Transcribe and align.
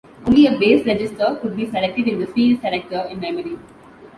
Only 0.25 0.47
a 0.47 0.57
base 0.57 0.83
register 0.83 1.37
could 1.39 1.55
be 1.55 1.67
selected 1.69 2.07
in 2.07 2.19
the 2.19 2.25
field 2.25 2.59
selector 2.59 3.01
in 3.11 3.19
memory. 3.19 3.59